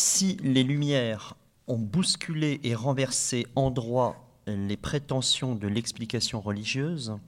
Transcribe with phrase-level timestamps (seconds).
[0.00, 1.34] Si les Lumières
[1.66, 7.18] ont bousculé et renversé en droit les prétentions de l'explication religieuse,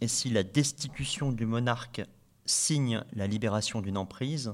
[0.00, 2.02] et si la destitution du monarque
[2.44, 4.52] signe la libération d'une emprise,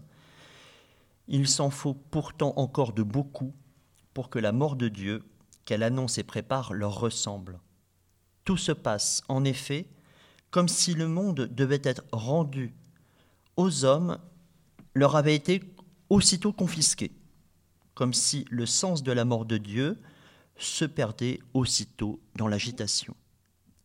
[1.26, 3.54] il s'en faut pourtant encore de beaucoup
[4.12, 5.24] pour que la mort de Dieu,
[5.64, 7.60] qu'elle annonce et prépare, leur ressemble.
[8.44, 9.86] Tout se passe, en effet,
[10.50, 12.74] comme si le monde devait être rendu
[13.56, 14.18] aux hommes,
[14.92, 15.62] leur avait été
[16.10, 17.10] aussitôt confisqué,
[17.94, 20.00] comme si le sens de la mort de Dieu
[20.56, 23.14] se perdait aussitôt dans l'agitation.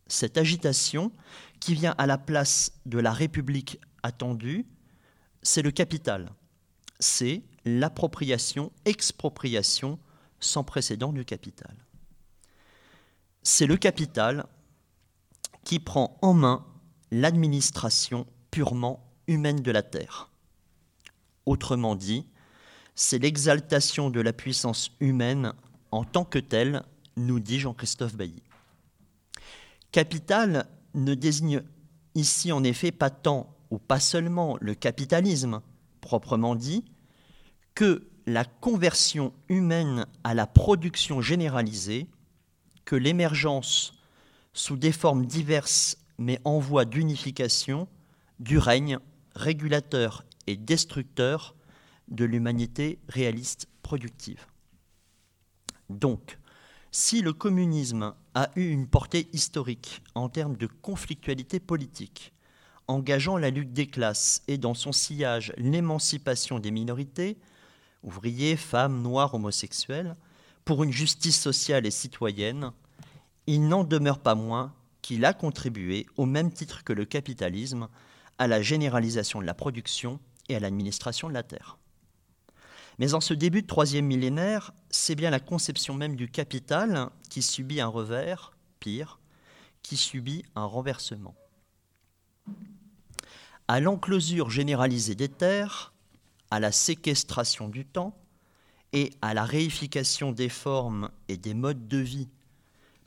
[0.06, 1.12] Cette agitation,
[1.60, 4.66] qui vient à la place de la République attendue,
[5.42, 6.32] c'est le capital,
[6.98, 9.98] c'est l'appropriation, expropriation
[10.40, 11.74] sans précédent du capital.
[13.42, 14.46] C'est le capital
[15.64, 16.66] qui prend en main
[17.10, 20.30] l'administration purement humaine de la terre.
[21.46, 22.26] Autrement dit,
[23.00, 25.54] c'est l'exaltation de la puissance humaine
[25.90, 26.82] en tant que telle,
[27.16, 28.42] nous dit Jean-Christophe Bailly.
[29.90, 31.62] Capital ne désigne
[32.14, 35.62] ici en effet pas tant ou pas seulement le capitalisme
[36.02, 36.84] proprement dit,
[37.74, 42.06] que la conversion humaine à la production généralisée,
[42.84, 43.94] que l'émergence
[44.52, 47.88] sous des formes diverses mais en voie d'unification
[48.40, 48.98] du règne
[49.34, 51.54] régulateur et destructeur
[52.10, 54.46] de l'humanité réaliste productive.
[55.88, 56.38] Donc,
[56.92, 62.32] si le communisme a eu une portée historique en termes de conflictualité politique,
[62.88, 67.38] engageant la lutte des classes et dans son sillage l'émancipation des minorités,
[68.02, 70.16] ouvriers, femmes, noirs, homosexuels,
[70.64, 72.72] pour une justice sociale et citoyenne,
[73.46, 77.88] il n'en demeure pas moins qu'il a contribué, au même titre que le capitalisme,
[78.38, 81.79] à la généralisation de la production et à l'administration de la terre.
[83.00, 87.40] Mais en ce début de troisième millénaire, c'est bien la conception même du capital qui
[87.40, 89.18] subit un revers, pire,
[89.82, 91.34] qui subit un renversement.
[93.68, 95.94] À l'enclosure généralisée des terres,
[96.50, 98.14] à la séquestration du temps
[98.92, 102.28] et à la réification des formes et des modes de vie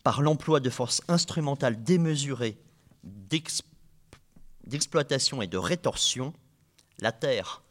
[0.04, 2.58] par l'emploi de forces instrumentales démesurées
[3.04, 6.34] d'exploitation et de rétorsion,
[6.98, 7.62] la Terre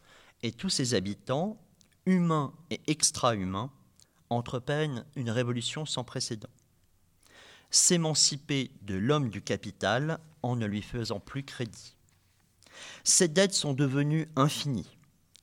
[0.44, 1.58] et tous ses habitants,
[2.06, 3.70] humains et extra-humains,
[4.30, 6.48] entreprennent une révolution sans précédent.
[7.70, 11.96] S'émanciper de l'homme du capital en ne lui faisant plus crédit.
[13.04, 14.96] Ces dettes sont devenues infinies.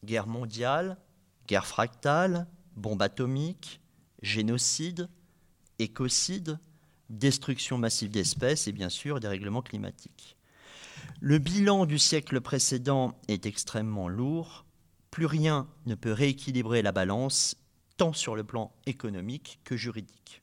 [0.03, 0.97] Guerre mondiale,
[1.47, 3.81] guerre fractale, bombe atomique,
[4.21, 5.09] génocide,
[5.79, 6.59] écocide,
[7.09, 10.37] destruction massive d'espèces et bien sûr dérèglement climatique.
[11.21, 14.65] Le bilan du siècle précédent est extrêmement lourd.
[15.19, 17.57] Plus rien ne peut rééquilibrer la balance,
[17.97, 20.41] tant sur le plan économique que juridique.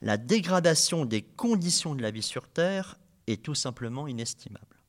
[0.00, 4.80] La dégradation des conditions de la vie sur Terre est tout simplement inestimable.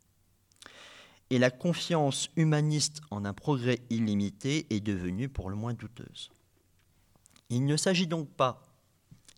[1.29, 6.29] Et la confiance humaniste en un progrès illimité est devenue pour le moins douteuse.
[7.49, 8.63] Il ne s'agit donc pas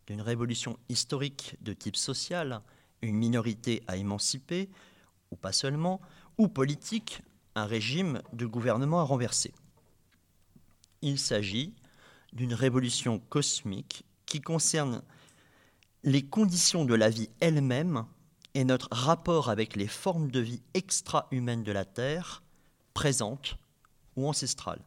[0.05, 2.61] d'une révolution historique de type social,
[3.01, 4.69] une minorité à émanciper,
[5.31, 6.01] ou pas seulement,
[6.38, 7.23] ou politique,
[7.65, 9.53] régime de gouvernement à renverser.
[11.01, 11.73] Il s'agit
[12.33, 15.01] d'une révolution cosmique qui concerne
[16.03, 18.05] les conditions de la vie elle-même
[18.53, 22.43] et notre rapport avec les formes de vie extra-humaines de la Terre,
[22.93, 23.57] présentes
[24.15, 24.83] ou ancestrales.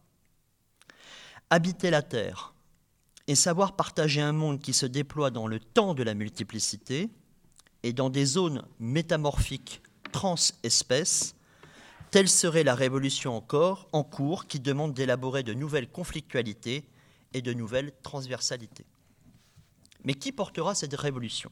[1.50, 2.52] Habiter la Terre,
[3.26, 7.10] et savoir partager un monde qui se déploie dans le temps de la multiplicité
[7.82, 11.34] et dans des zones métamorphiques trans-espèces,
[12.12, 16.84] telle serait la révolution encore en cours qui demande d'élaborer de nouvelles conflictualités
[17.32, 18.84] et de nouvelles transversalités.
[20.04, 21.50] Mais qui portera cette révolution?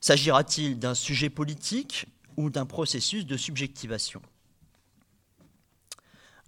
[0.00, 4.20] S'agira-t-il d'un sujet politique ou d'un processus de subjectivation?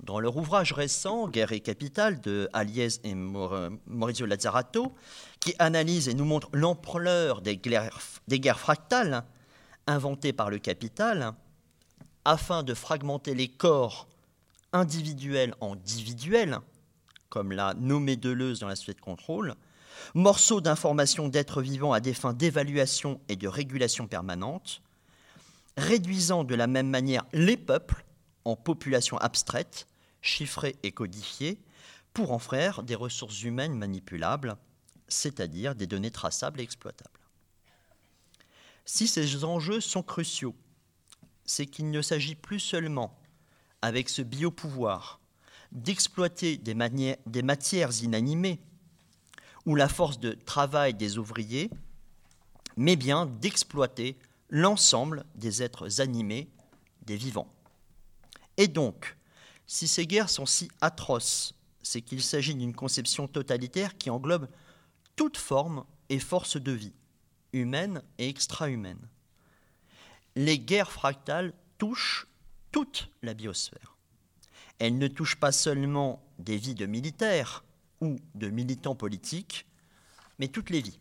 [0.02, 4.92] Dans leur ouvrage récent, Guerre et Capitale, de Aliès et Maurizio Lazzarato,
[5.38, 9.24] qui analyse et nous montre l'ampleur des guerres fractales
[9.86, 11.32] inventées par le capital,
[12.26, 14.08] afin de fragmenter les corps
[14.72, 16.58] individuels en individuels,
[17.28, 19.54] comme l'a nommé Deleuze dans la suite de contrôle,
[20.14, 24.82] morceaux d'informations d'êtres vivants à des fins d'évaluation et de régulation permanente,
[25.76, 28.04] réduisant de la même manière les peuples
[28.44, 29.86] en populations abstraites,
[30.20, 31.60] chiffrées et codifiées,
[32.12, 34.56] pour en faire des ressources humaines manipulables,
[35.06, 37.20] c'est-à-dire des données traçables et exploitables.
[38.84, 40.56] Si ces enjeux sont cruciaux,
[41.46, 43.16] c'est qu'il ne s'agit plus seulement,
[43.82, 45.20] avec ce biopouvoir,
[45.72, 46.74] d'exploiter des,
[47.42, 48.60] matières inanimées
[49.64, 51.70] ou la force de travail des ouvriers,
[52.76, 54.16] mais bien d'exploiter
[54.48, 56.48] l'ensemble des êtres animés,
[57.02, 57.52] des vivants.
[58.56, 59.16] Et donc,
[59.66, 64.48] si ces guerres sont si atroces, c'est qu'il s'agit d'une conception totalitaire qui englobe
[65.14, 66.94] toute forme et force de vie,
[67.52, 69.08] humaine et extra-humaine.
[70.36, 72.26] Les guerres fractales touchent
[72.70, 73.96] toute la biosphère.
[74.78, 77.64] Elles ne touchent pas seulement des vies de militaires
[78.00, 79.66] ou de militants politiques,
[80.38, 80.98] mais toutes les vies.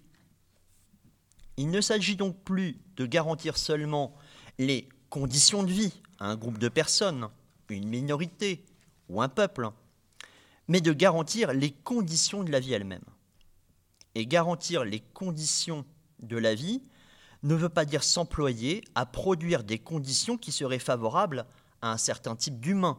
[1.57, 4.15] Il ne s'agit donc plus de garantir seulement
[4.57, 7.27] les conditions de vie à un groupe de personnes,
[7.69, 8.63] une minorité
[9.09, 9.69] ou un peuple,
[10.67, 13.03] mais de garantir les conditions de la vie elle-même.
[14.15, 15.85] Et garantir les conditions
[16.19, 16.81] de la vie
[17.45, 21.45] ne veut pas dire s'employer à produire des conditions qui seraient favorables
[21.81, 22.97] à un certain type d'humain,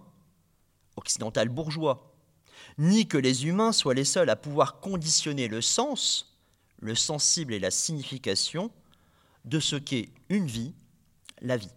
[0.96, 2.14] occidental bourgeois,
[2.78, 6.38] ni que les humains soient les seuls à pouvoir conditionner le sens,
[6.78, 8.70] le sensible et la signification
[9.44, 10.75] de ce qu'est une vie,
[11.40, 11.72] la vie.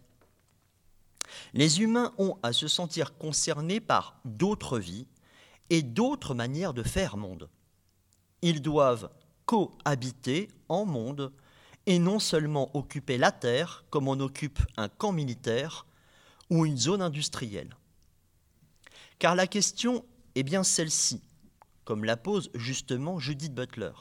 [1.54, 5.08] Les humains ont à se sentir concernés par d'autres vies
[5.72, 7.50] et d'autres manières de faire monde.
[8.44, 9.10] Ils doivent
[9.46, 11.32] cohabiter en monde
[11.90, 15.88] et non seulement occuper la terre comme on occupe un camp militaire
[16.52, 17.76] ou une zone industrielle.
[19.18, 20.06] Car la question
[20.36, 21.20] est bien celle-ci,
[21.86, 23.92] comme la pose justement Judith Butler.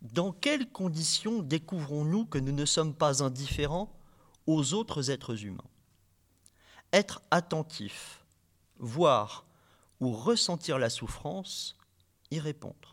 [0.00, 3.92] Dans quelles conditions découvrons-nous que nous ne sommes pas indifférents
[4.46, 5.70] aux autres êtres humains?
[6.92, 8.24] Être attentif,
[8.78, 9.44] voir
[9.98, 11.76] ou ressentir la souffrance,
[12.30, 12.91] y répondre.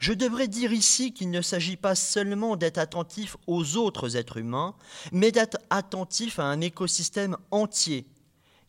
[0.00, 4.74] Je devrais dire ici qu'il ne s'agit pas seulement d'être attentif aux autres êtres humains,
[5.12, 8.06] mais d'être attentif à un écosystème entier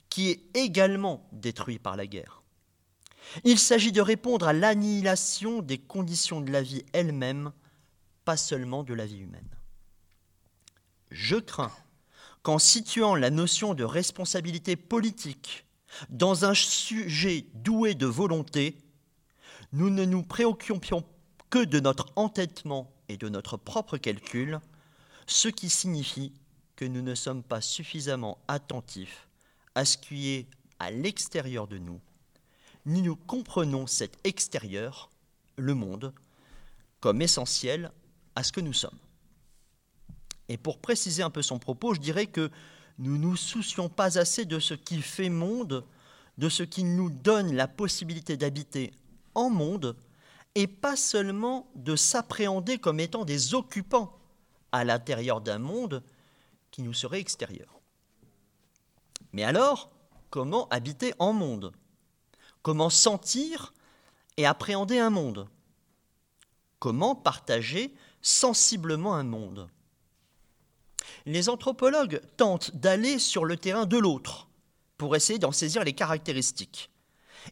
[0.09, 2.41] qui est également détruit par la guerre.
[3.43, 7.51] Il s'agit de répondre à l'annihilation des conditions de la vie elle-même,
[8.25, 9.49] pas seulement de la vie humaine.
[11.11, 11.71] Je crains
[12.41, 15.65] qu'en situant la notion de responsabilité politique
[16.09, 18.77] dans un sujet doué de volonté,
[19.71, 21.03] nous ne nous préoccupions
[21.49, 24.59] que de notre entêtement et de notre propre calcul,
[25.27, 26.33] ce qui signifie
[26.75, 29.27] que nous ne sommes pas suffisamment attentifs
[29.75, 30.47] à ce qui est
[30.79, 31.99] à l'extérieur de nous,
[32.85, 35.09] ni nous comprenons cet extérieur,
[35.57, 36.13] le monde,
[37.01, 37.91] comme essentiel
[38.35, 38.97] à ce que nous sommes.
[40.47, 42.49] Et pour préciser un peu son propos, je dirais que
[42.97, 45.85] nous nous soucions pas assez de ce qui fait monde,
[46.37, 48.93] de ce qui nous donne la possibilité d'habiter
[49.47, 49.95] monde
[50.55, 54.19] et pas seulement de s'appréhender comme étant des occupants
[54.73, 56.03] à l'intérieur d'un monde
[56.71, 57.79] qui nous serait extérieur.
[59.31, 59.89] Mais alors,
[60.29, 61.71] comment habiter en monde?
[62.61, 63.73] Comment sentir
[64.35, 65.47] et appréhender un monde?
[66.79, 69.69] Comment partager sensiblement un monde?
[71.25, 74.49] Les anthropologues tentent d'aller sur le terrain de l'autre
[74.97, 76.89] pour essayer d'en saisir les caractéristiques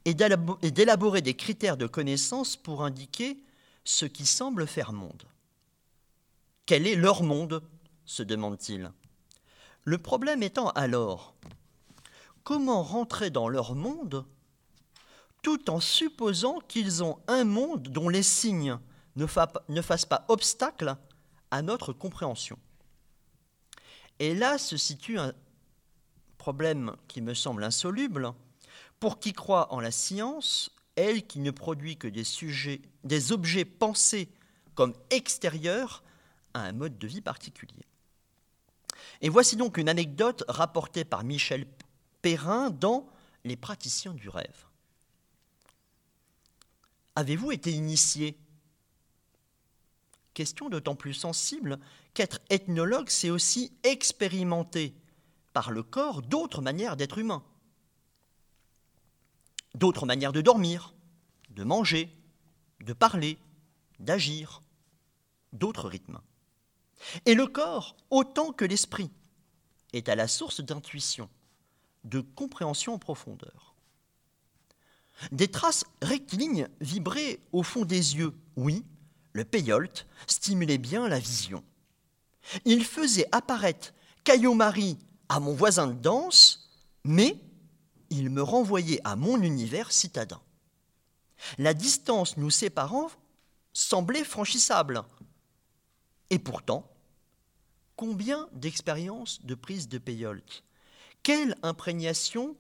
[0.06, 3.38] et d'élaborer des critères de connaissance pour indiquer
[3.84, 5.24] ce qui semble faire monde.
[6.66, 7.64] Quel est leur monde?
[8.06, 8.92] se demande-t-il.
[9.84, 11.36] Le problème étant alors,
[12.44, 14.26] comment rentrer dans leur monde
[15.44, 18.80] tout en supposant qu'ils ont un monde dont les signes
[19.16, 20.96] ne, fassent pas obstacle
[21.52, 22.58] à notre compréhension?
[24.20, 25.34] Et là se situe un
[26.38, 28.34] problème qui me semble insoluble,
[29.00, 33.66] pour qui croit en la science, elle qui ne produit que des, sujets, des objets
[33.66, 34.30] pensés
[34.76, 36.04] comme extérieurs
[36.54, 37.86] à un mode de vie particulier.
[39.22, 41.66] Et voici donc une anecdote rapportée par Michel
[42.22, 43.08] Perrin dans
[43.44, 44.66] Les praticiens du rêve.
[47.16, 48.38] Avez-vous été initié?
[50.34, 51.80] Question d'autant plus sensible
[52.14, 54.94] qu'être ethnologue, c'est aussi expérimenter
[55.54, 57.44] par le corps d'autres manières d'être humain
[59.78, 60.94] d'autres manières de dormir,
[61.52, 62.14] de manger,
[62.82, 63.38] de parler,
[64.00, 64.62] d'agir,
[65.54, 66.20] d'autres rythmes.
[67.26, 69.12] Et le corps, autant que l'esprit,
[69.94, 71.30] est à la source d'intuition,
[72.04, 73.76] de compréhension en profondeur.
[75.32, 78.34] Des traces rectilignes vibraient au fond des yeux.
[78.56, 78.84] Oui,
[79.34, 81.64] le payolte stimulait bien la vision.
[82.66, 83.94] Il faisait apparaître
[84.24, 84.98] Caillot Marie
[85.30, 86.70] à mon voisin de danse,
[87.04, 87.38] mais
[88.10, 90.42] il me renvoyait à mon univers citadin.
[91.58, 93.10] La distance nous séparant
[93.74, 95.04] semblait franchissable.
[96.30, 96.90] Et pourtant,
[97.96, 100.64] combien d'expériences de prise de payolte
[101.24, 102.56] Quelle imprégnation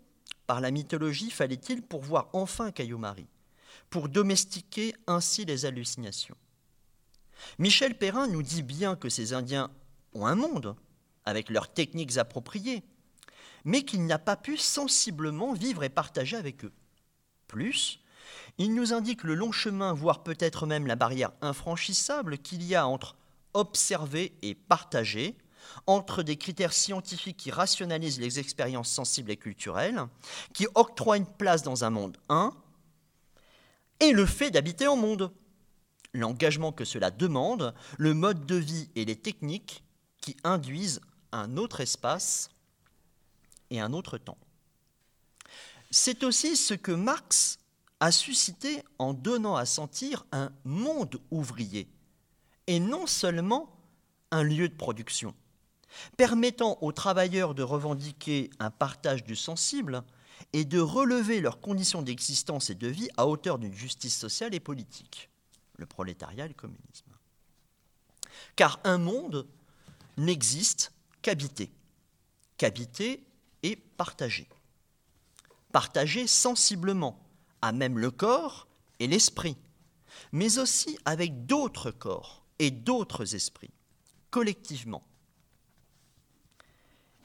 [0.46, 3.28] par la mythologie fallait-il pour voir enfin Caillou-Marie,
[3.90, 6.38] pour domestiquer ainsi les hallucinations?
[7.60, 9.72] Michel Perrin nous dit bien que ces Indiens
[10.14, 10.76] ont un monde,
[11.26, 12.84] avec leurs techniques appropriées,
[13.68, 16.72] mais qu'il n'a pas pu sensiblement vivre et partager avec eux.
[17.48, 18.00] Plus,
[18.58, 22.88] il nous indique le long chemin, voire peut-être même la barrière infranchissable qu'il y a
[22.88, 23.18] entre
[23.54, 25.38] observer et partager,
[25.86, 30.02] entre des critères scientifiques qui rationalisent les expériences sensibles et culturelles,
[30.54, 32.54] qui octroient une place dans un monde 1,
[34.00, 35.30] et le fait d'habiter en monde,
[36.14, 39.84] l'engagement que cela demande, le mode de vie et les techniques
[40.22, 41.02] qui induisent
[41.34, 42.50] un autre espace
[43.70, 44.38] et un autre temps.
[45.92, 47.60] C'est aussi ce que Marx
[48.00, 51.88] a suscité en donnant à sentir un monde ouvrier,
[52.68, 53.74] et non seulement
[54.32, 55.34] un lieu de production,
[56.18, 60.04] permettant aux travailleurs de revendiquer un partage du sensible
[60.54, 64.60] et de relever leurs conditions d'existence et de vie à hauteur d'une justice sociale et
[64.60, 65.30] politique,
[65.78, 67.12] le prolétariat et le communisme.
[68.56, 69.48] Car un monde
[70.18, 71.72] n'existe qu'habité,
[72.58, 73.24] qu'habité
[73.64, 74.48] et partagé.
[75.72, 77.20] Partagé sensiblement,
[77.62, 78.68] à même le corps
[79.00, 79.58] et l'esprit,
[80.32, 83.72] mais aussi avec d'autres corps et d'autres esprits,
[84.32, 85.04] collectivement.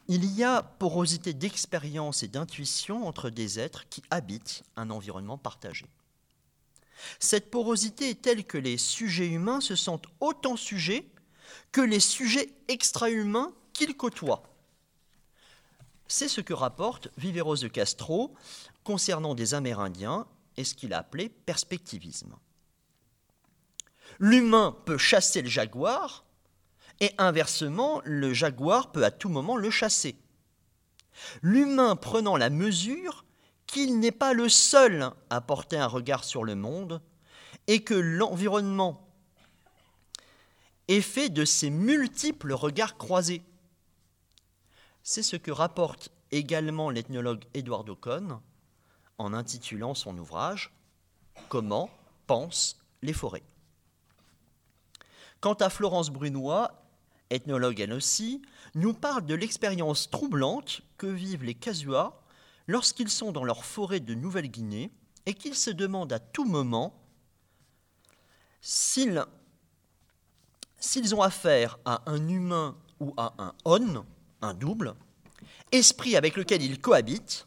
[0.08, 5.86] Il y a porosité d'expérience et d'intuition entre des êtres qui habitent un environnement partagé.
[7.18, 11.08] Cette porosité est telle que les sujets humains se sentent autant sujets
[11.70, 14.42] que les sujets extra-humains qu'ils côtoient.
[16.14, 18.34] C'est ce que rapporte Viveros de Castro
[18.84, 20.26] concernant des Amérindiens
[20.58, 22.36] et ce qu'il a appelé perspectivisme.
[24.18, 26.26] L'humain peut chasser le jaguar,
[27.00, 30.14] et inversement, le jaguar peut à tout moment le chasser.
[31.40, 33.24] L'humain prenant la mesure
[33.66, 37.00] qu'il n'est pas le seul à porter un regard sur le monde,
[37.68, 39.08] et que l'environnement
[40.88, 43.42] est fait de ces multiples regards croisés.
[45.02, 48.40] C'est ce que rapporte également l'ethnologue Edward Ocon
[49.18, 50.72] en intitulant son ouvrage
[51.48, 51.90] Comment
[52.26, 53.42] pensent les forêts.
[55.40, 56.70] Quant à Florence Brunois,
[57.30, 58.42] ethnologue elle aussi,
[58.74, 62.12] nous parle de l'expérience troublante que vivent les Kasuas
[62.68, 64.92] lorsqu'ils sont dans leur forêt de Nouvelle-Guinée
[65.26, 66.94] et qu'ils se demandent à tout moment
[68.60, 69.18] s'ils
[71.14, 74.06] ont affaire à un humain ou à un on,
[74.42, 74.94] un double,
[75.70, 77.46] esprit avec lequel ils cohabitent,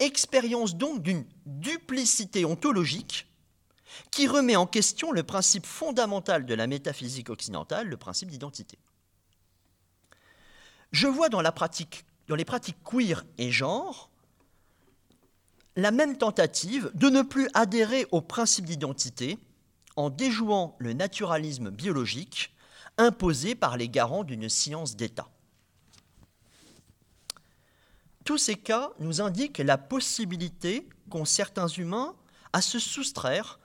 [0.00, 3.26] expérience donc d'une duplicité ontologique
[4.10, 8.78] qui remet en question le principe fondamental de la métaphysique occidentale, le principe d'identité.
[10.92, 14.10] Je vois dans, la pratique, dans les pratiques queer et genre
[15.76, 19.38] la même tentative de ne plus adhérer au principe d'identité
[19.96, 22.54] en déjouant le naturalisme biologique
[22.96, 25.28] imposé par les garants d'une science d'État.
[28.28, 32.14] Tous ces cas nous indiquent la possibilité qu'ont certains humains
[32.52, 33.58] à se soustraire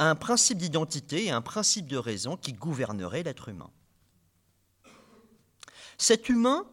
[0.00, 3.70] à un principe d'identité et un principe de raison qui gouvernerait l'être humain.
[5.98, 6.64] Cet humain,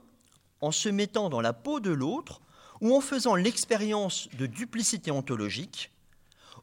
[0.59, 2.41] en se mettant dans la peau de l'autre
[2.81, 5.91] ou en faisant l'expérience de duplicité ontologique,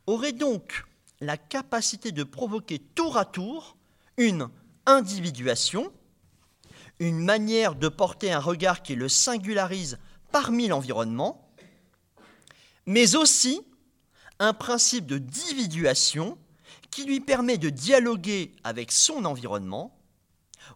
[0.09, 0.85] aurait donc
[1.21, 3.76] la capacité de provoquer tour à tour
[4.16, 4.49] une
[4.85, 5.92] individuation,
[6.99, 9.97] une manière de porter un regard qui le singularise
[10.33, 11.51] parmi l'environnement,
[12.87, 13.61] mais aussi
[14.39, 16.39] un principe de dividuation
[16.91, 19.97] qui lui permet de dialoguer avec son environnement,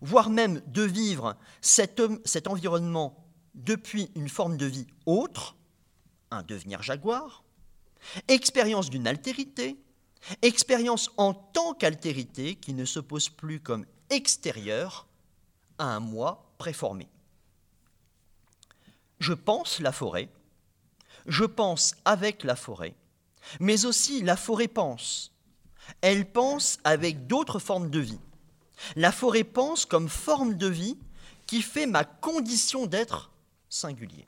[0.00, 2.00] voire même de vivre cet,
[2.46, 5.56] environnement depuis une forme de vie autre,
[6.30, 7.42] un devenir jaguar,
[8.28, 9.78] expérience d'une altérité,
[10.42, 15.06] expérience en tant qu'altérité qui ne s'oppose plus comme extérieure
[15.78, 17.08] à un moi préformé.
[19.24, 20.28] Je pense la forêt,
[21.24, 22.94] je pense avec la forêt,
[23.58, 25.32] mais aussi la forêt pense.
[26.02, 28.20] Elle pense avec d'autres formes de vie.
[28.96, 30.98] La forêt pense comme forme de vie
[31.46, 33.30] qui fait ma condition d'être
[33.70, 34.26] singulier.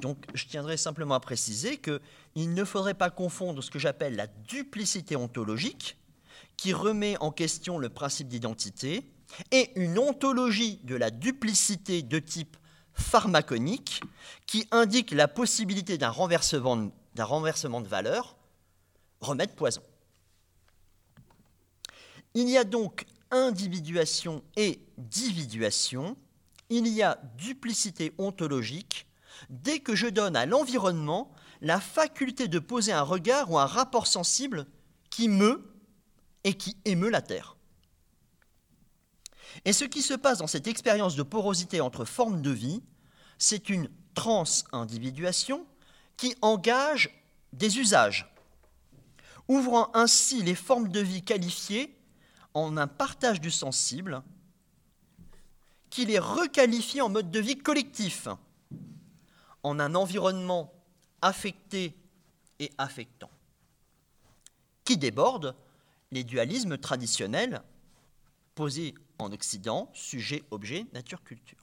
[0.00, 4.26] Donc, je tiendrai simplement à préciser qu'il ne faudrait pas confondre ce que j'appelle la
[4.26, 5.96] duplicité ontologique,
[6.58, 9.10] qui remet en question le principe d'identité,
[9.50, 12.58] et une ontologie de la duplicité de type
[12.94, 14.02] pharmaconique,
[14.46, 18.36] qui indique la possibilité d'un renversement, de valeur,
[19.20, 19.82] remède poison.
[22.34, 26.16] Il y a donc individuation et dividuation,
[26.70, 29.06] il y a duplicité ontologique
[29.50, 34.06] dès que je donne à l'environnement la faculté de poser un regard ou un rapport
[34.06, 34.66] sensible
[35.10, 35.62] qui meut
[36.44, 37.53] et qui émeut la Terre.
[39.64, 42.82] Et ce qui se passe dans cette expérience de porosité entre formes de vie,
[43.38, 45.66] c'est une trans-individuation
[46.16, 47.10] qui engage
[47.52, 48.32] des usages,
[49.48, 51.96] ouvrant ainsi les formes de vie qualifiées
[52.54, 54.22] en un partage du sensible
[55.90, 58.28] qui les requalifie en mode de vie collectif,
[59.62, 60.72] en un environnement
[61.22, 61.94] affecté
[62.58, 63.30] et affectant,
[64.84, 65.54] qui déborde
[66.10, 67.62] les dualismes traditionnels
[68.54, 71.58] posés en Occident, sujet, objet, nature, culture.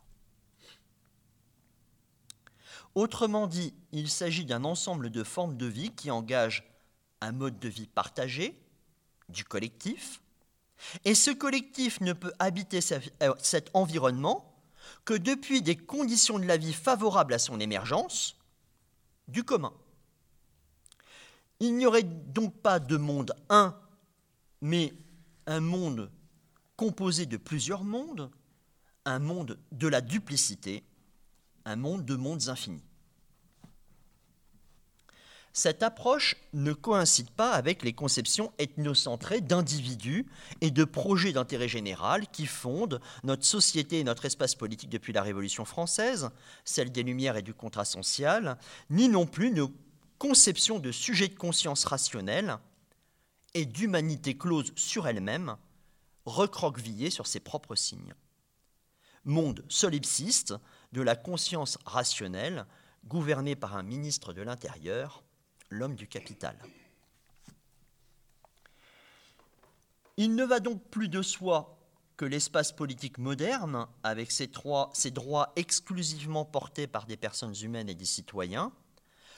[2.96, 6.63] Autrement dit, il s'agit d'un ensemble de formes de vie qui engagent
[7.22, 8.60] un mode de vie partagé,
[9.29, 10.22] du collectif,
[11.05, 12.79] et ce collectif ne peut habiter
[13.22, 14.51] euh, cet environnement
[15.05, 18.36] que depuis des conditions de la vie favorables à son émergence,
[19.27, 19.74] du commun.
[21.60, 23.77] Il n'y aurait donc pas de monde un,
[24.62, 24.93] mais
[25.46, 26.12] un monde
[26.81, 28.31] composé de plusieurs mondes,
[29.05, 30.83] un monde de la duplicité,
[31.63, 32.81] un monde de mondes infinis.
[35.53, 40.25] Cette approche ne coïncide pas avec les conceptions ethnocentrées d'individus
[40.61, 45.21] et de projets d'intérêt général qui fondent notre société et notre espace politique depuis la
[45.21, 46.31] Révolution française,
[46.65, 48.57] celle des Lumières et du contrat social,
[48.89, 49.71] ni non plus nos
[50.17, 52.57] conceptions de sujets de conscience rationnelle
[53.53, 55.57] et d'humanité close sur elle-même,
[56.25, 58.13] recroquevillée sur ses propres signes.
[59.23, 60.53] Monde solipsiste
[60.91, 62.65] de la conscience rationnelle,
[63.05, 65.23] gouverné par un ministre de l'Intérieur,
[65.69, 66.57] l'homme du capital.
[70.17, 71.77] Il ne va donc plus de soi
[72.17, 78.05] que l'espace politique moderne, avec ses, droits exclusivement portés par des personnes humaines et des
[78.05, 78.71] citoyens,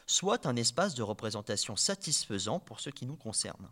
[0.06, 3.70] soit un espace de représentation satisfaisant pour ce qui nous concerne.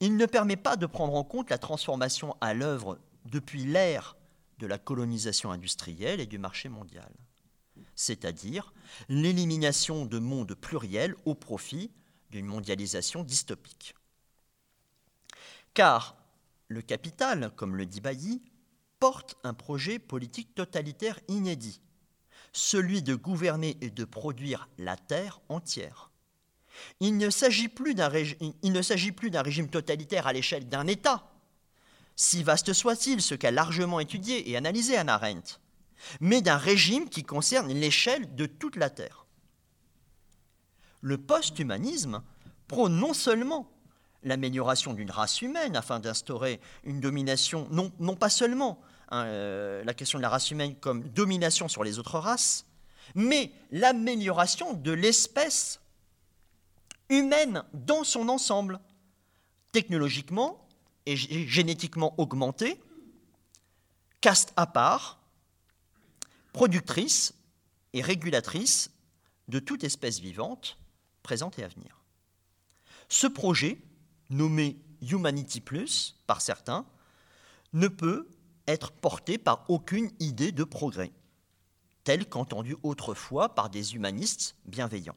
[0.00, 4.16] Il ne permet pas de prendre en compte la transformation à l'œuvre depuis l'ère
[4.58, 7.12] de la colonisation industrielle et du marché mondial,
[7.94, 8.72] c'est-à-dire
[9.08, 11.90] l'élimination de mondes pluriels au profit
[12.30, 13.94] d'une mondialisation dystopique.
[15.74, 16.16] Car
[16.68, 18.42] le capital, comme le dit Bailly,
[18.98, 21.80] porte un projet politique totalitaire inédit,
[22.52, 26.07] celui de gouverner et de produire la terre entière.
[27.00, 31.28] Il ne s'agit plus d'un régime totalitaire à l'échelle d'un État,
[32.16, 35.60] si vaste soit-il, ce qu'a largement étudié et analysé Anna Arendt,
[36.20, 39.26] mais d'un régime qui concerne l'échelle de toute la Terre.
[41.00, 42.22] Le post-humanisme
[42.66, 43.70] prône non seulement
[44.24, 50.18] l'amélioration d'une race humaine afin d'instaurer une domination, non, pas seulement hein, euh, la question
[50.18, 52.66] de la race humaine comme domination sur les autres races,
[53.14, 55.80] mais l'amélioration de l'espèce
[57.08, 58.80] humaine dans son ensemble,
[59.72, 60.66] technologiquement
[61.06, 62.80] et génétiquement augmentée,
[64.20, 65.20] caste à part,
[66.52, 67.34] productrice
[67.92, 68.90] et régulatrice
[69.48, 70.78] de toute espèce vivante,
[71.22, 72.02] présente et à venir.
[73.08, 73.78] Ce projet,
[74.28, 76.84] nommé Humanity Plus par certains,
[77.72, 78.28] ne peut
[78.66, 81.12] être porté par aucune idée de progrès,
[82.04, 85.16] telle qu'entendue autrefois par des humanistes bienveillants.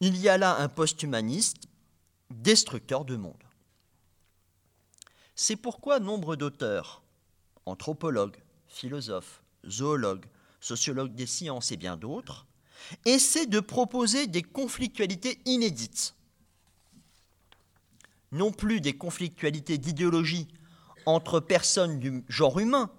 [0.00, 1.68] Il y a là un post-humaniste
[2.30, 3.42] destructeur de monde.
[5.34, 7.02] C'est pourquoi nombre d'auteurs,
[7.66, 10.26] anthropologues, philosophes, zoologues,
[10.60, 12.46] sociologues des sciences et bien d'autres,
[13.04, 16.14] essaient de proposer des conflictualités inédites.
[18.32, 20.48] Non plus des conflictualités d'idéologie
[21.06, 22.90] entre personnes du genre humain,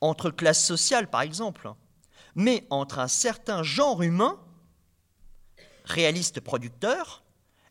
[0.00, 1.72] entre classes sociales par exemple,
[2.34, 4.38] mais entre un certain genre humain
[5.84, 7.22] réaliste producteur,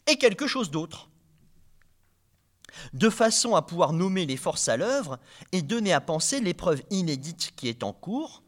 [0.08, 1.10] et quelque chose d'autre.
[2.94, 5.20] De façon à pouvoir nommer les forces à l'œuvre
[5.52, 8.44] et donner à penser l'épreuve inédite qui est en cours,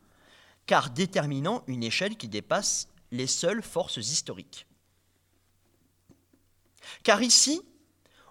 [0.65, 4.67] car déterminant une échelle qui dépasse les seules forces historiques.
[7.03, 7.61] Car ici,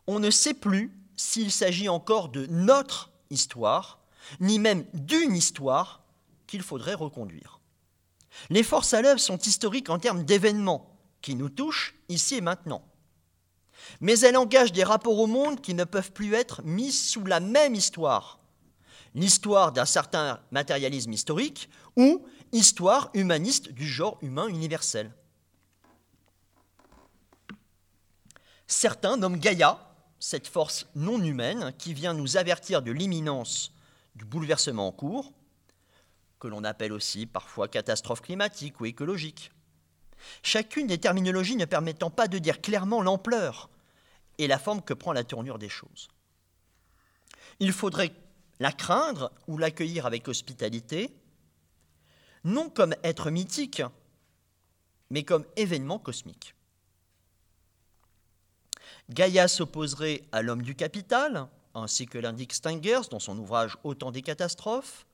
[0.07, 4.01] on ne sait plus s'il s'agit encore de notre histoire,
[4.41, 6.03] ni même d'une histoire
[6.47, 7.61] qu'il faudrait reconduire.
[8.49, 10.90] Les forces à l'œuvre sont historiques en termes d'événements,
[11.23, 12.85] qui nous touche ici et maintenant.
[14.01, 17.41] Mais elle engage des rapports au monde qui ne peuvent plus être mis sous la
[17.41, 18.39] même histoire.
[19.15, 25.13] L'histoire d'un certain matérialisme historique ou histoire humaniste du genre humain universel.
[28.67, 33.73] Certains nomment Gaïa, cette force non humaine qui vient nous avertir de l'imminence
[34.15, 35.33] du bouleversement en cours,
[36.39, 39.51] que l'on appelle aussi parfois catastrophe climatique ou écologique.
[40.43, 43.71] Chacune des terminologies ne permettant pas de dire clairement l'ampleur
[44.39, 46.09] et la forme que prend la tournure des choses.
[47.59, 48.13] Il faudrait
[48.59, 51.15] la craindre ou l'accueillir avec hospitalité,
[52.45, 53.83] non comme être mythique,
[55.11, 56.55] mais comme événement cosmique.
[59.11, 64.23] Gaïa s'opposerait à l'homme du capital, ainsi que l'indique Stengers dans son ouvrage Autant des
[64.23, 65.07] catastrophes,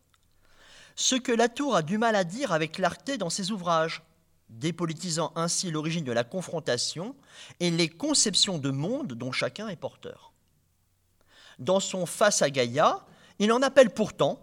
[0.95, 4.03] ce que Latour a du mal à dire avec clarté dans ses ouvrages,
[4.48, 7.14] dépolitisant ainsi l'origine de la confrontation
[7.61, 10.32] et les conceptions de monde dont chacun est porteur.
[11.59, 13.04] Dans son Face à Gaïa,
[13.38, 14.40] il en appelle pourtant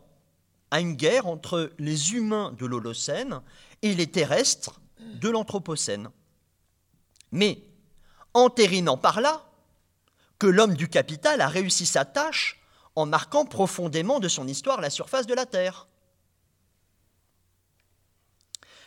[0.72, 3.42] à une guerre entre les humains de l'Holocène
[3.82, 6.10] et les terrestres de l'Anthropocène.
[7.32, 7.64] Mais
[8.34, 9.46] entérinant par là
[10.40, 12.60] que l'homme du capital a réussi sa tâche
[12.96, 15.88] en marquant profondément de son histoire la surface de la Terre.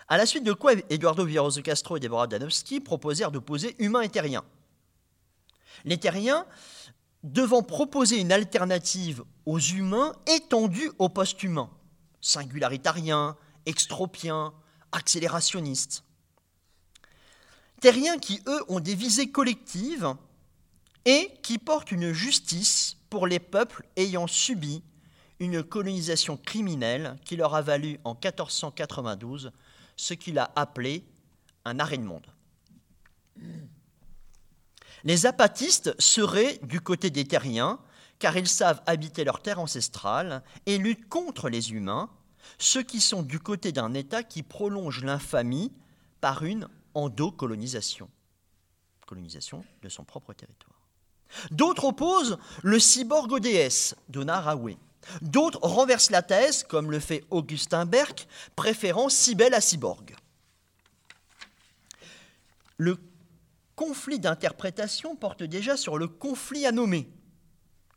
[0.08, 4.08] À la suite de quoi Eduardo Vieroso Castro et Deborah Danowski proposèrent d'opposer humain et
[4.08, 4.44] terrien.
[5.84, 6.46] Les terriens
[7.24, 11.70] devant proposer une alternative aux humains étendus au post-humain,
[12.20, 14.54] singularitariens, extropiens,
[14.92, 16.04] accélérationnistes.
[17.80, 20.14] Terriens qui, eux, ont des visées collectives
[21.04, 24.82] et qui portent une justice pour les peuples ayant subi
[25.40, 29.52] une colonisation criminelle qui leur a valu en 1492
[29.96, 31.04] ce qu'il a appelé
[31.64, 32.26] un arrêt de monde.
[35.04, 37.78] Les apatistes seraient du côté des terriens,
[38.18, 42.10] car ils savent habiter leur terre ancestrale et luttent contre les humains,
[42.58, 45.72] ceux qui sont du côté d'un État qui prolonge l'infamie
[46.20, 48.08] par une endocolonisation,
[49.06, 50.88] colonisation de son propre territoire.
[51.50, 54.40] D'autres opposent le cyborg déesses, Donna
[55.22, 60.14] D'autres renversent la thèse, comme le fait Augustin Berck, préférant Cybèle à cyborg.
[62.78, 62.98] Le
[63.74, 67.08] conflit d'interprétation porte déjà sur le conflit à nommer.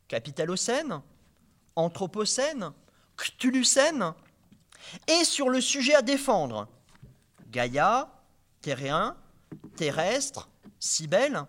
[0.08, 1.02] Capitalocène,
[1.76, 2.72] Anthropocène,
[3.16, 4.14] Cthulhucène,
[5.06, 6.68] et sur le sujet à défendre.
[7.50, 8.10] Gaïa,
[8.60, 9.16] terrien,
[9.76, 11.44] terrestre, Cybèle.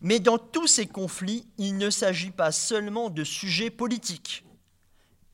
[0.00, 4.45] Mais dans tous ces conflits, il ne s'agit pas seulement de sujets politiques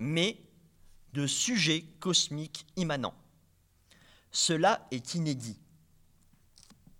[0.03, 0.43] mais
[1.13, 3.15] de sujets cosmiques immanents.
[4.33, 5.59] Cela est inédit.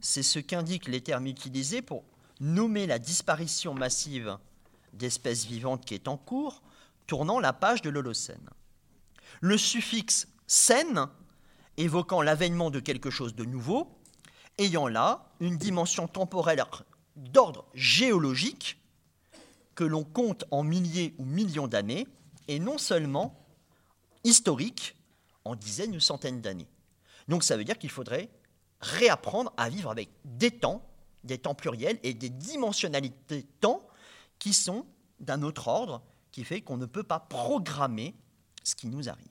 [0.01, 2.05] C'est ce qu'indiquent les termes utilisés pour
[2.41, 4.39] nommer la disparition massive
[4.93, 6.63] d'espèces vivantes qui est en cours,
[7.07, 8.49] tournant la page de l'Holocène.
[9.41, 11.09] Le suffixe scène,
[11.77, 13.99] évoquant l'avènement de quelque chose de nouveau,
[14.59, 16.63] ayant là une dimension temporelle
[17.17, 18.79] d'ordre géologique
[19.75, 22.07] que l'on compte en milliers ou millions d'années,
[22.49, 23.47] et non seulement
[24.25, 24.97] historique
[25.45, 26.69] en dizaines ou centaines d'années.
[27.29, 28.31] Donc ça veut dire qu'il faudrait
[28.81, 30.89] réapprendre à vivre avec des temps,
[31.25, 33.87] des temps pluriels et des dimensionnalités temps
[34.39, 34.87] qui sont
[35.21, 36.03] d'un autre ordre,
[36.33, 38.15] qui fait qu'on ne peut pas programmer
[38.65, 39.27] ce qui nous arrive.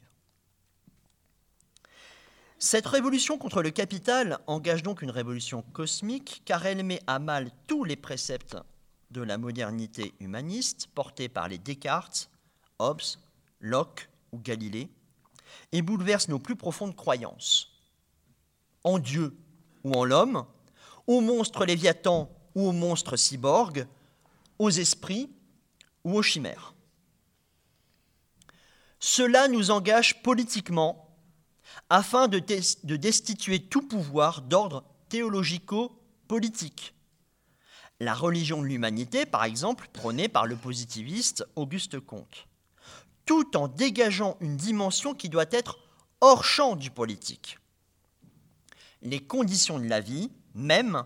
[2.59, 7.51] Cette révolution contre le capital engage donc une révolution cosmique car elle met à mal
[7.67, 8.55] tous les préceptes
[9.09, 12.29] de la modernité humaniste portés par les Descartes,
[12.81, 13.19] Hobbes,
[13.59, 14.89] Locke ou Galilée,
[15.71, 17.71] et bouleverse nos plus profondes croyances
[18.83, 19.37] en Dieu
[19.83, 20.45] ou en l'homme,
[21.07, 23.87] aux monstres léviathans ou aux monstres cyborgs,
[24.59, 25.29] aux esprits
[26.03, 26.73] ou aux chimères.
[28.99, 31.07] Cela nous engage politiquement
[31.89, 36.93] afin de, de destituer tout pouvoir d'ordre théologico-politique.
[37.99, 42.47] La religion de l'humanité, par exemple, prônée par le positiviste Auguste Comte
[43.31, 45.79] tout en dégageant une dimension qui doit être
[46.19, 47.59] hors champ du politique.
[49.01, 51.05] Les conditions de la vie, même,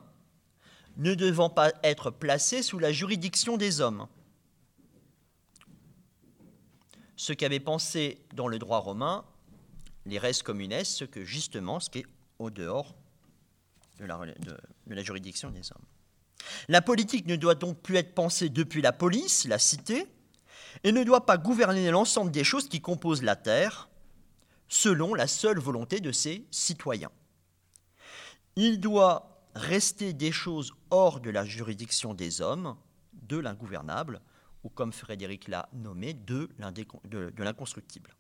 [0.98, 4.08] ne devant pas être placées sous la juridiction des hommes.
[7.16, 9.24] Ce qu'avaient pensé dans le droit romain
[10.08, 12.08] les res communes, ce que justement, ce qui est
[12.40, 12.96] au dehors
[14.00, 15.86] de la, de la juridiction des hommes.
[16.70, 20.08] La politique ne doit donc plus être pensée depuis la police, la cité,
[20.84, 23.90] et ne doit pas gouverner l'ensemble des choses qui composent la Terre
[24.68, 27.12] selon la seule volonté de ses citoyens.
[28.56, 32.76] Il doit rester des choses hors de la juridiction des hommes,
[33.14, 34.22] de l'ingouvernable,
[34.64, 36.50] ou comme Frédéric l'a nommé, de
[37.38, 38.16] l'inconstructible.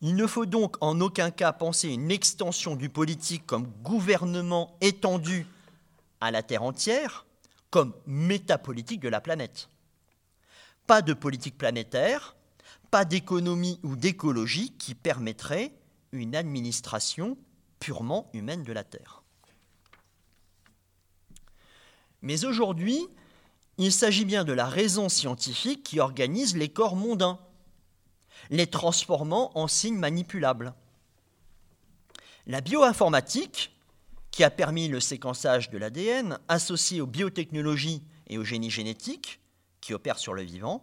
[0.00, 5.46] Il ne faut donc en aucun cas penser une extension du politique comme gouvernement étendu
[6.20, 7.24] à la Terre entière,
[7.70, 9.68] comme métapolitique de la planète
[10.92, 12.36] pas de politique planétaire,
[12.90, 15.72] pas d'économie ou d'écologie qui permettrait
[16.12, 17.38] une administration
[17.80, 19.22] purement humaine de la Terre.
[22.20, 23.08] Mais aujourd'hui,
[23.78, 27.38] il s'agit bien de la raison scientifique qui organise les corps mondains,
[28.50, 30.74] les transformant en signes manipulables.
[32.46, 33.74] La bioinformatique,
[34.30, 39.41] qui a permis le séquençage de l'ADN, associé aux biotechnologies et au génie génétique,
[39.82, 40.82] qui opèrent sur le vivant,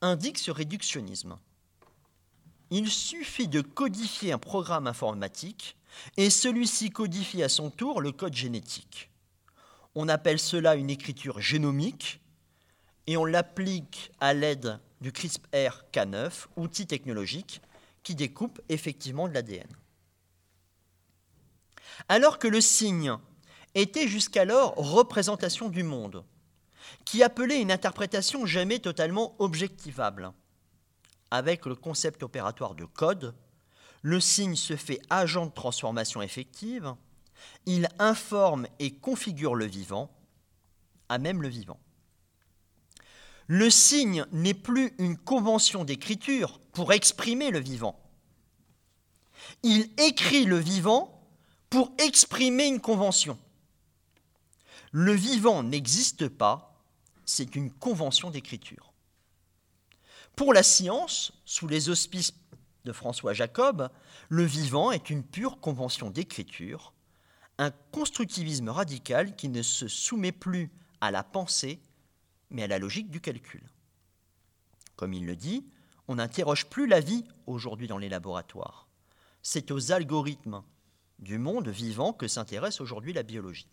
[0.00, 1.36] indique ce réductionnisme.
[2.70, 5.76] Il suffit de codifier un programme informatique
[6.16, 9.10] et celui-ci codifie à son tour le code génétique.
[9.96, 12.20] On appelle cela une écriture génomique
[13.06, 17.62] et on l'applique à l'aide du CRISPR-Cas9, outil technologique
[18.02, 19.66] qui découpe effectivement de l'ADN.
[22.08, 23.16] Alors que le signe
[23.74, 26.24] était jusqu'alors représentation du monde,
[27.04, 30.32] qui appelait une interprétation jamais totalement objectivable,
[31.30, 33.34] avec le concept opératoire de code,
[34.02, 36.94] le signe se fait agent de transformation effective,
[37.66, 40.10] il informe et configure le vivant,
[41.08, 41.80] à même le vivant.
[43.46, 47.98] Le signe n'est plus une convention d'écriture pour exprimer le vivant.
[49.62, 51.26] Il écrit le vivant
[51.70, 53.38] pour exprimer une convention.
[54.92, 56.67] Le vivant n'existe pas,
[57.28, 58.92] c'est une convention d'écriture.
[60.34, 62.32] Pour la science, sous les auspices
[62.84, 63.90] de François Jacob,
[64.30, 66.94] le vivant est une pure convention d'écriture,
[67.58, 70.70] un constructivisme radical qui ne se soumet plus
[71.02, 71.82] à la pensée,
[72.50, 73.62] mais à la logique du calcul.
[74.96, 75.66] Comme il le dit,
[76.08, 78.88] on n'interroge plus la vie aujourd'hui dans les laboratoires.
[79.42, 80.62] C'est aux algorithmes
[81.18, 83.68] du monde vivant que s'intéresse aujourd'hui la biologie.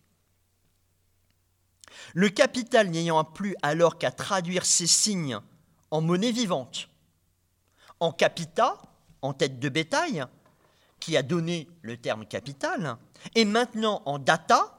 [2.14, 5.38] Le capital n'ayant plus alors qu'à traduire ces signes
[5.90, 6.88] en monnaie vivante,
[8.00, 8.80] en capita,
[9.22, 10.24] en tête de bétail,
[11.00, 12.96] qui a donné le terme capital,
[13.34, 14.72] et maintenant en data,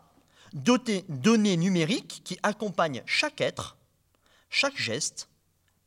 [0.53, 3.77] données numériques qui accompagnent chaque être,
[4.49, 5.29] chaque geste,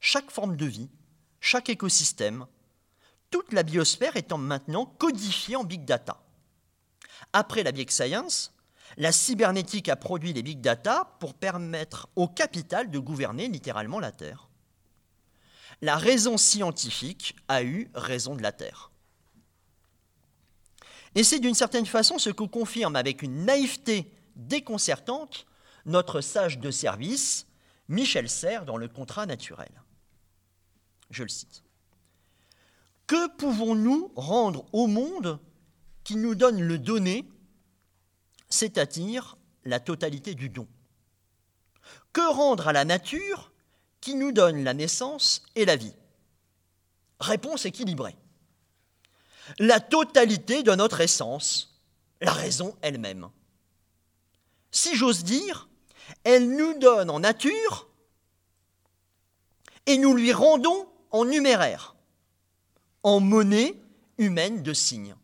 [0.01, 0.89] chaque forme de vie,
[1.41, 2.47] chaque écosystème,
[3.31, 6.23] toute la biosphère étant maintenant codifiée en big data.
[7.33, 8.53] Après la big science,
[9.01, 14.13] la cybernétique a produit les big data pour permettre au capital de gouverner littéralement la
[14.13, 14.51] Terre.
[15.81, 18.91] La raison scientifique a eu raison de la Terre.
[21.15, 25.47] Et c'est d'une certaine façon ce que confirme avec une naïveté déconcertante
[25.87, 27.47] notre sage de service,
[27.89, 29.83] Michel Serres, dans le contrat naturel.
[31.09, 31.63] Je le cite.
[33.07, 35.41] Que pouvons-nous rendre au monde
[36.05, 37.27] qui nous donne le donné,
[38.51, 40.69] c'est-à-dire la totalité du don
[42.13, 43.53] Que rendre à la nature
[44.01, 45.95] qui nous donne la naissance et la vie?
[47.21, 48.17] Réponse équilibrée
[49.59, 51.81] la totalité de notre essence,
[52.21, 53.29] la raison elle-même.
[54.71, 55.69] Si j'ose dire,
[56.25, 57.89] elle nous donne en nature
[59.87, 61.97] et nous lui rendons en numéraire,
[63.03, 63.75] en monnaie
[64.19, 65.17] humaine de signes.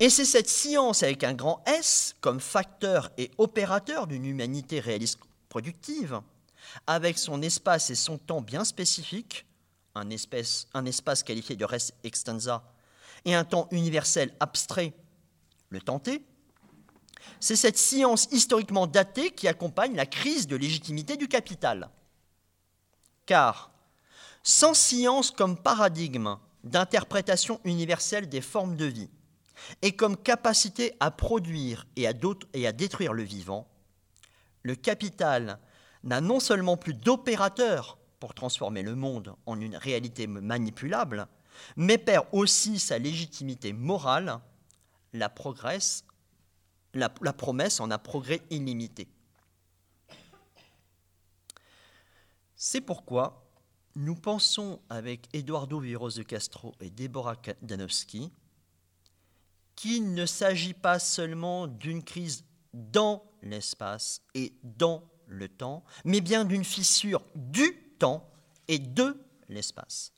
[0.00, 5.18] Et c'est cette science avec un grand S comme facteur et opérateur d'une humanité réaliste
[5.48, 6.20] productive,
[6.86, 9.44] avec son espace et son temps bien spécifiques,
[9.94, 12.62] un, espace qualifié de res extensa,
[13.24, 14.92] et un temps universel abstrait,
[15.70, 16.00] le temps
[17.40, 21.90] c'est cette science historiquement datée qui accompagne la crise de légitimité du capital.
[23.26, 23.70] Car,
[24.42, 29.10] sans science comme paradigme d'interprétation universelle des formes de vie,
[29.82, 32.12] et comme capacité à produire et à,
[32.72, 33.68] détruire le vivant,
[34.62, 35.58] le capital
[36.04, 41.26] n'a non seulement plus d'opérateur pour transformer le monde en une réalité manipulable,
[41.76, 44.40] mais perd aussi sa légitimité morale,
[45.12, 46.04] la promesse
[47.80, 49.08] en un progrès illimité.
[52.60, 53.48] C'est pourquoi
[53.94, 58.32] nous pensons avec Eduardo Viros de Castro et Deborah Danowski
[59.78, 62.42] qu'il ne s'agit pas seulement d'une crise
[62.74, 68.28] dans l'espace et dans le temps, mais bien d'une fissure du temps
[68.66, 69.16] et de
[69.48, 70.12] l'espace.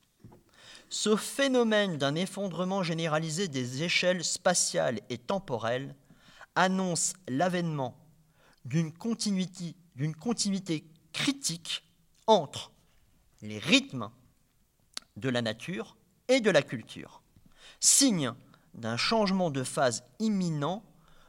[0.89, 5.95] Ce phénomène d'un effondrement généralisé des échelles spatiales et temporelles
[6.55, 7.99] annonce l'avènement
[8.65, 9.77] d'une continuité,
[10.19, 11.85] continuité critique
[12.27, 12.73] entre
[13.43, 14.11] les rythmes
[15.19, 17.23] de la nature et de la culture,
[17.79, 18.33] signe
[18.75, 20.83] d'un changement de phase imminent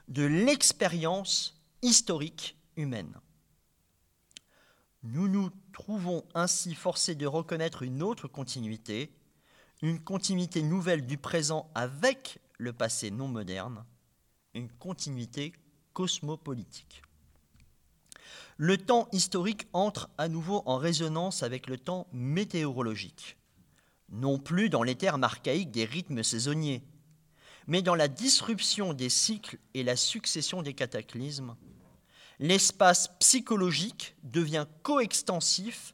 [0.08, 3.14] de l'expérience historique humaine.
[5.04, 9.12] nous nous trouvons ainsi forcés de reconnaître une autre continuité,
[9.82, 13.84] une continuité nouvelle du présent avec le passé non moderne,
[14.54, 15.54] une continuité
[15.94, 17.02] cosmopolitique.
[18.58, 23.38] Le temps historique entre à nouveau en résonance avec le temps météorologique,
[24.10, 26.84] non plus dans les termes archaïques des rythmes saisonniers,
[27.68, 31.56] mais dans la disruption des cycles et la succession des cataclysmes,
[32.40, 35.94] l'espace psychologique devient coextensif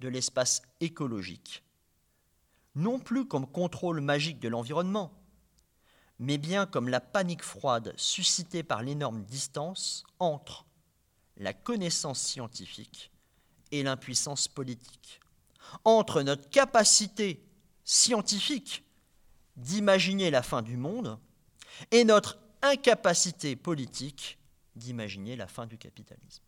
[0.00, 1.62] de l'espace écologique,
[2.74, 5.12] non plus comme contrôle magique de l'environnement,
[6.18, 10.64] mais bien comme la panique froide suscitée par l'énorme distance entre
[11.36, 13.10] la connaissance scientifique
[13.72, 15.20] et l'impuissance politique,
[15.84, 17.44] entre notre capacité
[17.84, 18.83] scientifique
[19.56, 21.18] d'imaginer la fin du monde
[21.90, 24.38] et notre incapacité politique
[24.76, 26.42] d'imaginer la fin du capitalisme.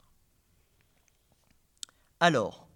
[2.20, 2.66] Alors,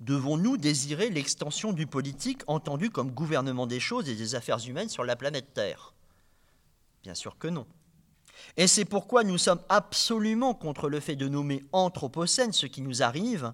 [0.00, 5.04] devons-nous désirer l'extension du politique entendu comme gouvernement des choses et des affaires humaines sur
[5.04, 5.92] la planète Terre?
[7.02, 7.66] Bien sûr que non.
[8.56, 13.02] Et c'est pourquoi nous sommes absolument contre le fait de nommer anthropocène ce qui nous
[13.02, 13.52] arrive.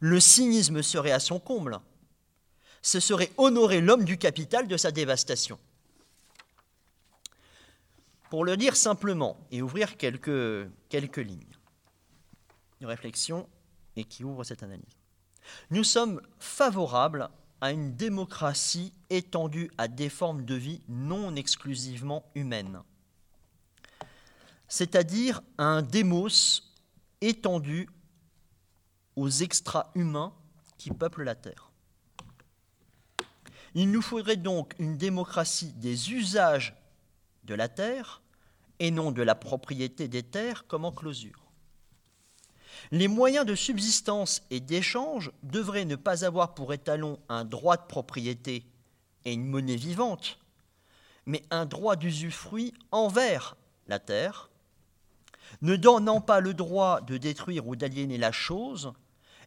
[0.00, 1.78] Le cynisme serait à son comble.
[2.84, 5.58] Ce serait honorer l'homme du capital de sa dévastation.
[8.28, 11.56] Pour le dire simplement et ouvrir quelques, lignes
[12.82, 13.48] de réflexion
[13.96, 14.98] et qui ouvrent cette analyse.
[15.70, 17.30] Nous sommes favorables
[17.62, 22.82] à une démocratie étendue à des formes de vie non exclusivement humaines,
[24.68, 26.70] c'est-à-dire à un démos
[27.22, 27.88] étendu
[29.16, 30.34] aux extra-humains
[30.76, 31.70] qui peuplent la Terre.
[33.74, 36.74] Il nous faudrait donc une démocratie des usages
[37.44, 38.22] de la terre
[38.78, 41.44] et non de la propriété des terres comme enclosure.
[42.90, 47.86] Les moyens de subsistance et d'échange devraient ne pas avoir pour étalon un droit de
[47.86, 48.66] propriété
[49.24, 50.38] et une monnaie vivante,
[51.26, 53.56] mais un droit d'usufruit envers
[53.86, 54.50] la terre,
[55.62, 58.92] ne donnant pas le droit de détruire ou d'aliéner la chose,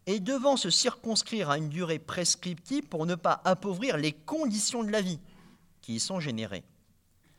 [0.08, 4.90] et devant se circonscrire à une durée prescriptive pour ne pas appauvrir les conditions de
[4.90, 5.20] la vie
[5.82, 6.64] qui y sont générées,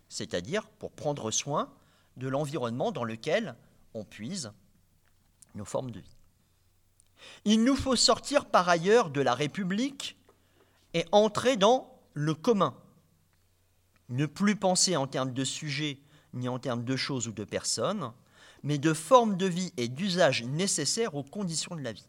[0.08, 1.72] c'est-à-dire pour prendre soin
[2.18, 3.56] de l'environnement dans lequel
[3.94, 4.52] on puise
[5.54, 6.16] nos formes de vie.
[7.46, 10.16] Il nous faut sortir par ailleurs de la République
[10.92, 12.76] et entrer dans le commun.
[14.10, 15.98] Ne plus penser en termes de sujets
[16.34, 18.12] ni en termes de choses ou de personnes,
[18.62, 22.08] mais de formes de vie et d'usages nécessaires aux conditions de la vie.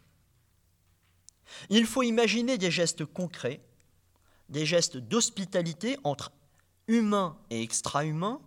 [1.69, 3.61] Il faut imaginer des gestes concrets,
[4.49, 6.31] des gestes d'hospitalité entre
[6.87, 8.41] humains et extra-humains,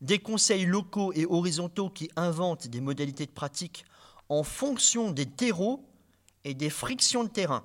[0.00, 3.84] des conseils locaux et horizontaux qui inventent des modalités de pratique
[4.28, 5.84] en fonction des terreaux
[6.44, 7.64] et des frictions de terrain,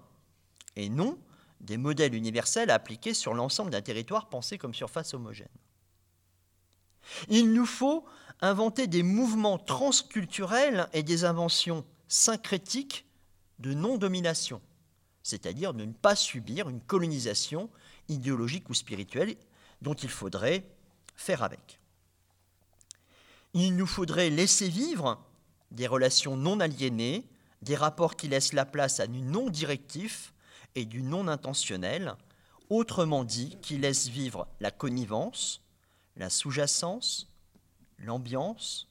[0.75, 1.17] et non
[1.59, 5.47] des modèles universels appliqués sur l'ensemble d'un territoire pensé comme surface homogène.
[7.29, 8.05] Il nous faut
[8.41, 13.05] inventer des mouvements transculturels et des inventions syncrétiques
[13.61, 14.61] de non-domination,
[15.23, 17.69] c'est-à-dire de ne pas subir une colonisation
[18.09, 19.35] idéologique ou spirituelle
[19.81, 20.65] dont il faudrait
[21.15, 21.79] faire avec.
[23.53, 25.23] Il nous faudrait laisser vivre
[25.71, 27.25] des relations non aliénées,
[27.61, 30.33] des rapports qui laissent la place à du non directif
[30.75, 32.15] et du non intentionnel,
[32.69, 35.61] autrement dit, qui laissent vivre la connivence,
[36.15, 37.27] la sous-jacence,
[37.99, 38.87] l'ambiance,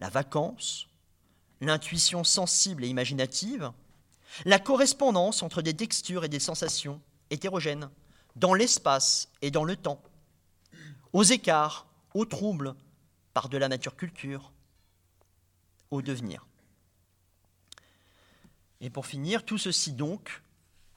[0.00, 0.88] la vacance,
[1.62, 3.72] l'intuition sensible et imaginative,
[4.44, 7.88] la correspondance entre des textures et des sensations hétérogènes,
[8.34, 10.02] dans l'espace et dans le temps,
[11.12, 12.74] aux écarts, aux troubles,
[13.32, 14.52] par de la nature culture,
[15.90, 16.46] au devenir.
[18.80, 20.42] Et pour finir, tout ceci donc,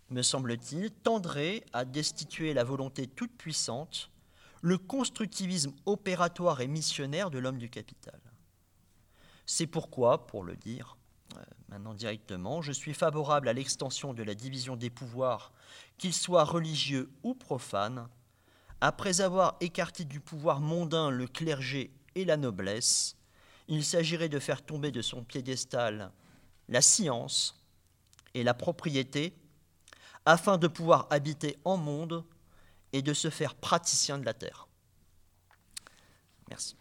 [0.10, 4.10] me semble-t-il, tendrait à destituer la volonté toute puissante,
[4.62, 8.20] le constructivisme opératoire et missionnaire de l'homme du capital.
[9.46, 10.98] C'est pourquoi, pour le dire
[11.36, 15.52] euh, maintenant directement, je suis favorable à l'extension de la division des pouvoirs,
[15.98, 18.08] qu'ils soient religieux ou profanes,
[18.82, 23.18] après avoir écarté du pouvoir mondain le clergé et la noblesse,
[23.68, 26.12] il s'agirait de faire tomber de son piédestal
[26.68, 27.64] la science
[28.34, 29.34] et la propriété
[30.26, 32.24] afin de pouvoir habiter en monde
[32.94, 34.68] et de se faire praticien de la terre.
[36.50, 36.76] Merci.